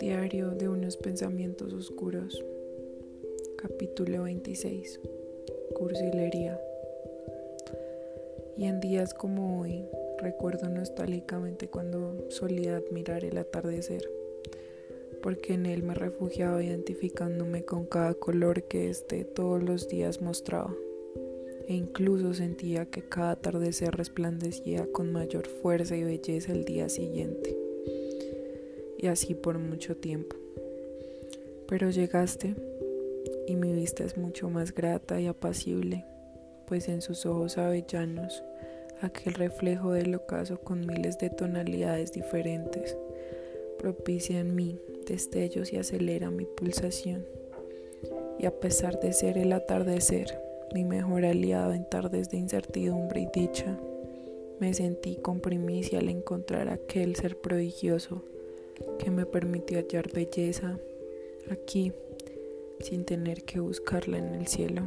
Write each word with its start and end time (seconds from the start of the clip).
Diario 0.00 0.50
de 0.50 0.68
unos 0.68 0.96
pensamientos 0.96 1.72
oscuros. 1.72 2.44
Capítulo 3.56 4.24
26. 4.24 4.98
Cursilería. 5.74 6.60
Y 8.56 8.64
en 8.64 8.80
días 8.80 9.14
como 9.14 9.60
hoy, 9.60 9.86
recuerdo 10.18 10.68
nostálgicamente 10.68 11.68
cuando 11.68 12.28
solía 12.30 12.76
admirar 12.76 13.24
el 13.24 13.38
atardecer, 13.38 14.10
porque 15.22 15.54
en 15.54 15.66
él 15.66 15.84
me 15.84 15.94
refugiaba 15.94 16.64
identificándome 16.64 17.64
con 17.64 17.86
cada 17.86 18.14
color 18.14 18.64
que 18.64 18.90
éste 18.90 19.24
todos 19.24 19.62
los 19.62 19.88
días 19.88 20.20
mostraba, 20.20 20.74
e 21.70 21.74
incluso 21.74 22.34
sentía 22.34 22.86
que 22.86 23.02
cada 23.02 23.30
atardecer 23.30 23.94
resplandecía 23.94 24.88
con 24.90 25.12
mayor 25.12 25.46
fuerza 25.46 25.94
y 25.94 26.02
belleza 26.02 26.50
el 26.50 26.64
día 26.64 26.88
siguiente, 26.88 27.56
y 28.98 29.06
así 29.06 29.36
por 29.36 29.56
mucho 29.58 29.96
tiempo. 29.96 30.34
Pero 31.68 31.90
llegaste 31.90 32.56
y 33.46 33.54
mi 33.54 33.72
vista 33.72 34.02
es 34.02 34.16
mucho 34.16 34.50
más 34.50 34.74
grata 34.74 35.20
y 35.20 35.28
apacible, 35.28 36.04
pues 36.66 36.88
en 36.88 37.02
sus 37.02 37.24
ojos 37.24 37.56
avellanos 37.56 38.42
aquel 39.00 39.34
reflejo 39.34 39.92
del 39.92 40.12
ocaso 40.16 40.58
con 40.58 40.84
miles 40.84 41.18
de 41.18 41.30
tonalidades 41.30 42.10
diferentes, 42.10 42.96
propicia 43.78 44.40
en 44.40 44.56
mí 44.56 44.80
destellos 45.06 45.72
y 45.72 45.76
acelera 45.76 46.32
mi 46.32 46.46
pulsación. 46.46 47.24
Y 48.40 48.46
a 48.46 48.58
pesar 48.58 48.98
de 48.98 49.12
ser 49.12 49.38
el 49.38 49.52
atardecer, 49.52 50.49
mi 50.74 50.84
mejor 50.84 51.24
aliado 51.24 51.72
en 51.72 51.88
tardes 51.88 52.30
de 52.30 52.36
incertidumbre 52.36 53.22
y 53.22 53.40
dicha, 53.40 53.78
me 54.60 54.74
sentí 54.74 55.16
con 55.16 55.40
primicia 55.40 55.98
al 55.98 56.08
encontrar 56.08 56.68
aquel 56.68 57.16
ser 57.16 57.36
prodigioso 57.36 58.22
que 58.98 59.10
me 59.10 59.26
permitió 59.26 59.78
hallar 59.78 60.12
belleza 60.12 60.78
aquí 61.50 61.92
sin 62.80 63.04
tener 63.04 63.44
que 63.44 63.60
buscarla 63.60 64.18
en 64.18 64.34
el 64.34 64.46
cielo. 64.46 64.82